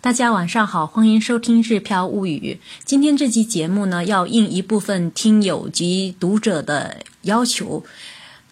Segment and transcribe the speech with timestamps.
[0.00, 2.60] 大家晚上好，欢迎收听《日飘物语》。
[2.84, 7.84] 今天这期节目呢，要应一部分听友及读者的要求，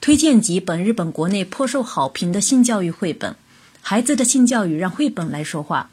[0.00, 3.36] 推荐几本日本国内颇受好评的性教育绘本。
[3.82, 5.90] 孩子的性教育让绘本来说话。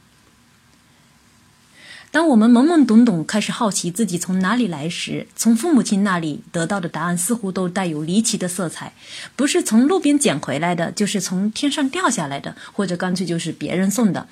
[2.12, 8.94] 当我们懵懵懂懂开始好奇自己从哪里来时，从父母亲那里得到的答案似乎都带有离奇的色彩，
[9.36, 14.28] 不是从路边捡回来的，就是从天上掉下来的，或者干脆就是别人送的。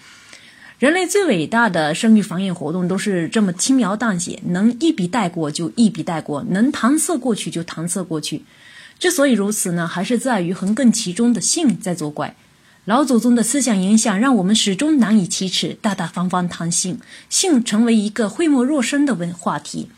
[0.79, 8.43] 人类最伟大的生育繁衍活动都是这么轻描淡写，能一笔带过就一笔带过，能搪塞过去就搪塞过去。
[8.99, 12.35] 之所以如此呢，还是在于横亘其中的性在作怪。
[12.85, 19.89] 老祖宗的思想影响，让我们始终难以启齿，大大方方谈性，性成为一个讳莫若深的问话题。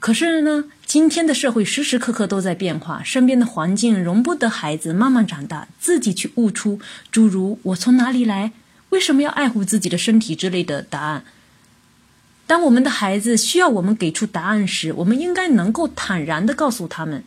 [0.00, 6.80] 可是呢，今天的社会时时刻刻都在变化，身边的环境容不得孩子慢慢长大，自己去悟出
[7.12, 8.50] 诸如“我从哪里来”。
[8.96, 11.22] 为什么要爱护自己的身体之类的答案？
[12.46, 17.22] 当我们的孩子需要我们给出答案时，我们应该能够坦然的告诉他们，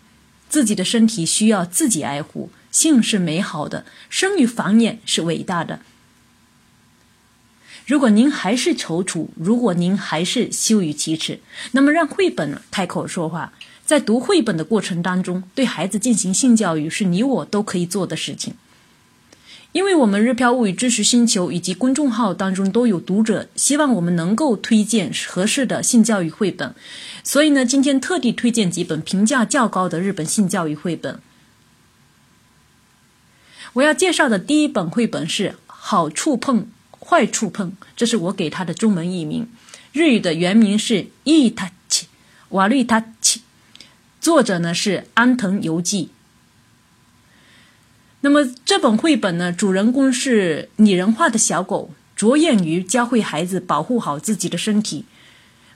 [0.50, 5.82] 自己的身体需要自己爱护，性是美好的，生育繁衍是伟大的。
[7.86, 11.40] 如果您还是踌躇，如果您还是羞于启齿，
[11.74, 13.54] 那么让绘本开口说话，
[13.86, 18.56] 在读绘本的过程当中，对孩子进行性教育，是你我都可以做的事情。
[19.72, 26.74] 因为我们日飘物语知识星球以及公众号当中都有读者希望我们能够推荐合适的性教育绘本，
[27.24, 31.20] 所以呢，今天特地推荐几本评价较高的日本性教育绘本。
[33.74, 36.68] 我要介绍的第一本绘本是《好触碰，
[37.00, 39.48] 坏触碰》，这是我给它的中文译名，
[39.94, 42.08] 日语的原名是《伊塔奇
[42.50, 43.40] 瓦绿塔奇》，
[44.20, 46.10] 作者呢是安藤游纪。
[48.22, 55.06] 那么这本绘本呢，主人公是拟人化的小狗，着眼于教会孩子保护好自己的身体，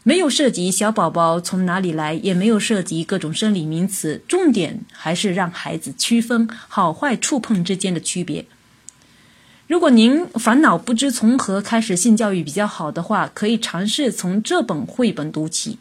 [0.03, 8.45] 没有涉及小宝宝从哪里来，也没有涉及各种生理名词，重点还是让孩子区分好坏触碰之间的区别。
[9.67, 15.79] 如果您烦恼不知从何开始性教育比较好的话，可以尝试从这本绘本读起。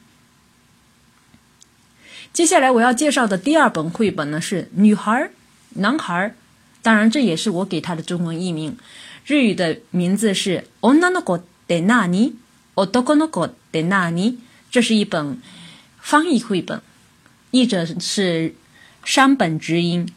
[2.32, 5.30] 接下来我要介绍的第二本绘本呢，是女孩、
[5.70, 6.36] 男孩。
[6.81, 8.77] 当然，这也是我给他的中文译名，
[9.25, 12.33] 日语的名字是“女の子でなに”，“
[12.75, 14.37] 男の子でなに”。
[14.71, 15.41] 这是一本
[15.99, 16.81] 翻译绘本，
[17.51, 18.53] 译者是
[19.03, 20.07] 山本直英。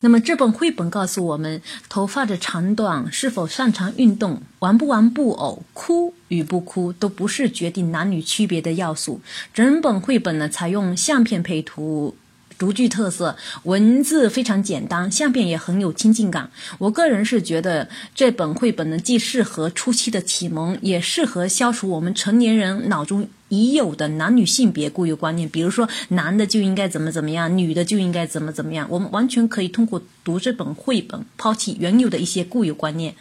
[0.00, 9.22] 那么这本绘本告诉我们，头发的长短、是否擅长运动、玩不玩布偶、哭与不哭，都不是决定男女区别的要素。
[9.54, 12.14] 整本绘本呢，采用相片配图。
[12.58, 16.50] 独具特色，文字非常简单，相片也很有亲近感。
[16.78, 25.48] 我个人是觉得这本绘本呢，既适合初期的启蒙，也适合消除我们成年人脑中已有的男女性别固有观念。
[25.48, 28.86] 比如说，男的就应该怎么怎么样，女的就应该怎么怎么样。
[28.90, 33.14] 我们完全可以通过读这本绘本，抛弃原有的一些固有观念。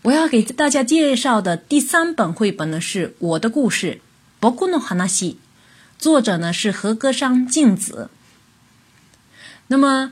[0.00, 3.94] 我要给大家介绍的第三本绘本呢，是《我的故事》。
[4.40, 5.36] 不过呢，哈纳西。
[6.02, 8.10] 作者呢是和歌山静子。
[9.68, 10.10] 那么，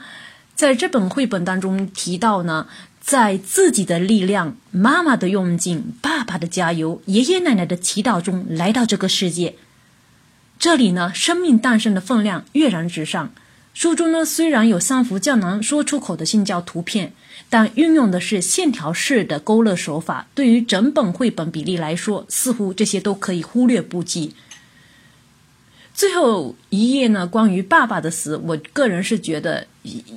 [0.55, 2.69] 在这本绘本当中提到呢，
[3.01, 9.57] 在自己的力量、妈妈的用劲、爸爸的加油、爷爷奶奶的祈祷中来到这个世界。
[10.61, 13.33] 这里呢，生命诞生的分量跃然纸上。
[13.75, 17.13] 书中呢虽然有三幅较难说出口的性教图片，
[17.49, 20.29] 但运用的是线条式的勾勒手法。
[20.37, 24.37] 对于整本绘本比例来说，似乎这些都可以忽略不计。
[26.01, 29.67] 最后一页呢，关于爸爸的死，我个人是觉得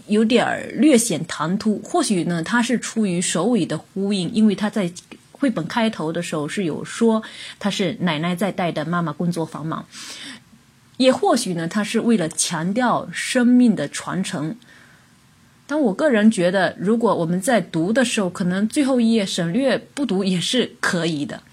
[0.07, 1.77] 有点略显唐突。
[1.79, 4.89] 或许呢，他是出于首尾的呼应，因为他在
[5.33, 7.21] 绘本开头的时候是有说
[7.59, 9.85] 他是奶奶在带的，妈妈工作繁忙。
[10.95, 14.55] 也或许呢，他是为了强调生命的传承。
[15.67, 21.43] 但我个人觉得，如果我们在读的时候，可能最后一页省略不读也是可以的。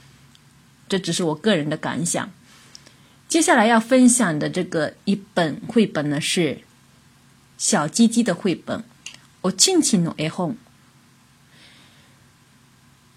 [0.88, 2.31] 这只是我个人的感想。
[3.31, 6.62] 接下来要分享的这个一本绘本呢，是
[7.56, 8.82] 小鸡鸡的绘本。
[9.43, 10.56] 我亲亲的 A home。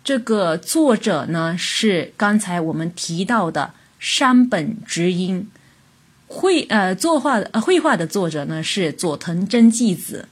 [0.04, 5.50] 这个作者呢是刚才我们提到的山本直英，
[6.28, 10.30] 绘呃作画呃绘画的作者呢是佐藤真纪子。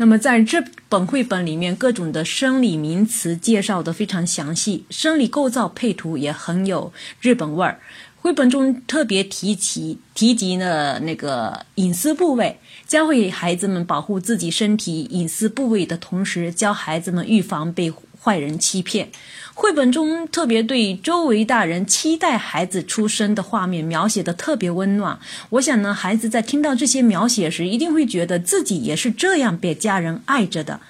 [0.00, 7.78] 那么在这本绘本里面，各种的生理名词介绍的非常详细，生理构造配图也很有日本味儿。
[8.22, 19.10] 绘本中特别提起提及了那个隐私部位，教会孩子们保护自己身体隐私部位的同时，教孩子们预防被坏人欺骗。
[19.54, 25.18] 绘本中特别对周围大人期待孩子出生的画面描写的特别温暖。
[25.50, 30.80] 我想呢，孩子在听到这些描写时，一定会觉得自己也是这样被家人爱着的。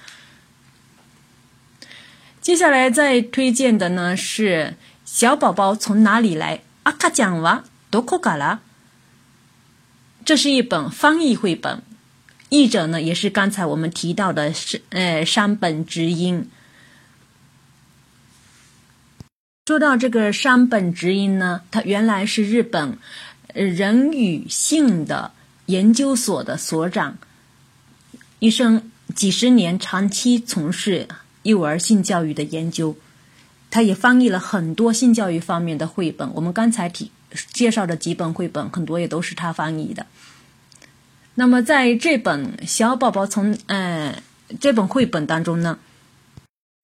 [2.40, 6.58] 接下来再推荐的呢是《小宝宝从哪里来》。
[6.84, 8.60] 阿卡讲哇，多库嘎啦！
[10.24, 11.82] 这是一本翻译绘本，
[12.48, 16.48] 译者呢也是刚才我们提到的是呃山本直英。
[19.70, 22.98] 说到这个山本直音呢，他原来是日本
[23.54, 25.30] 人与性的
[25.66, 27.18] 研究所的所长，
[28.40, 31.06] 一生几十年长期从事
[31.44, 32.96] 幼儿性教育的研究。
[33.70, 37.12] 他也翻译了很多性教育方面的绘本，我们刚才提
[37.52, 40.04] 介绍的几本绘本，很多也都是他翻译的。
[41.36, 44.20] 那么在这本小宝宝从嗯
[44.58, 45.78] 这本绘本当中呢，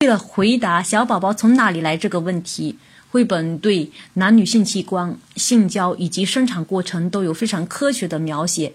[0.00, 2.78] 为了回答小宝宝从哪里来这个问题，
[3.10, 8.74] 绘本对男女性器官、性交以及生产过程都有非常科学的描写。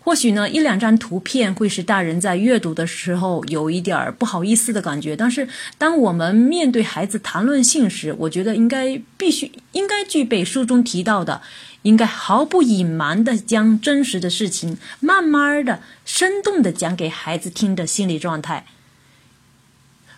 [0.00, 5.14] 或许呢，一两张图片会使大人在阅读的时候有一点不好意思的感觉。
[5.14, 5.46] 但是，
[5.76, 11.42] 当我们面对孩子谈论性时，我觉得应该必须应该具备书中提到的，
[11.82, 18.64] 应该毫不隐瞒的将真实的事情慢慢的、生动的讲给孩子听的心理状态。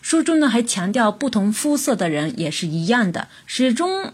[0.05, 4.13] 书中呢还强调，不同肤色的人也是一样的，始终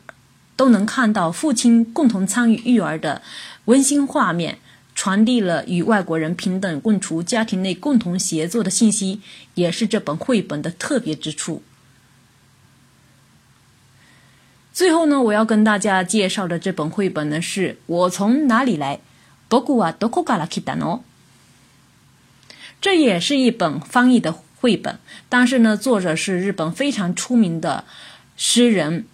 [0.54, 3.22] 都能看到父亲共同参与育儿的
[3.64, 4.58] 温馨画面。
[4.94, 9.20] 传递了与外国人平等共处、家庭内共同协作的信息，
[9.54, 11.62] 也是这本绘本的特别之处。
[14.72, 19.00] 最后呢，我要跟大家介绍的这本绘本呢，是我从哪里来？
[22.80, 24.98] 这也是一本翻译的绘本，
[25.28, 27.84] 但是呢，作者是日本非常出名的
[28.36, 29.06] 诗人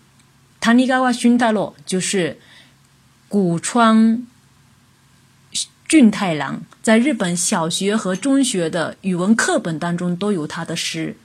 [0.61, 2.39] 唐尼嘎瓦勋太郎，就是
[3.29, 4.27] 古川。
[5.89, 11.17] 俊太郎在日本小学和中学的语文课本当中都有他的诗。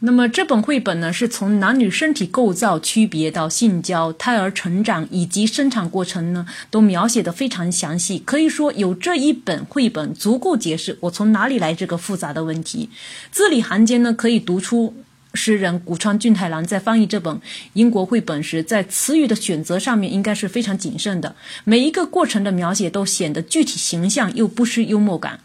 [0.00, 8.22] 那么这本绘本呢，是从男女身体构造区别到性交、胎儿成长以及生产过程呢，都描写的非常详细。
[8.24, 12.88] 可以说，有这一本绘本足够解释我从哪里来这个复杂的问题。
[13.32, 14.94] 字里行间呢，可以读出。
[15.34, 17.38] 诗人古川俊太郎在翻译这本
[17.74, 21.36] 英国绘本时，在词语的选择上面应该是非常谨慎的。
[21.64, 25.40] 每一个过程的描写都显得具体形象，又不失幽默感。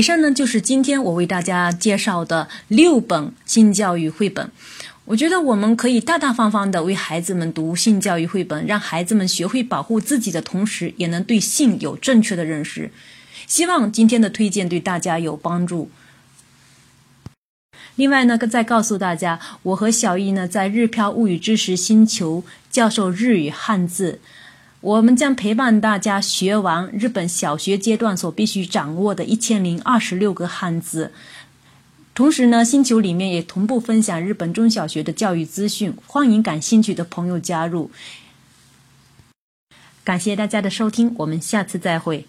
[0.00, 4.50] 以上呢，就是今天我为大家介绍的六本性教育绘本。
[5.04, 12.90] 我觉得我们可以大大方方的为孩子们读性教育绘本，让孩子们学会保护自己的同时，也能对性有正确的认识。
[13.46, 15.90] 希望今天的推荐对大家有帮助。
[17.96, 24.18] 另外呢，再告诉大家，我和小易呢在日漂物语知识星球教授日语汉字，
[24.80, 31.12] 我们将陪伴大家学完日本小学阶段所必须掌握的一千零二十六个汉字。
[32.14, 37.90] 同时呢，星球里面也同步分享日本中小学的教育资讯，欢迎感兴趣的朋友加入。
[40.02, 42.26] 感谢大家的收听，我们下次再会。